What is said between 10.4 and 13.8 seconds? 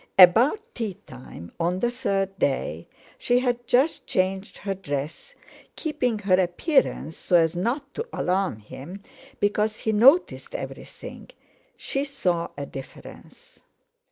everything—she saw a difference.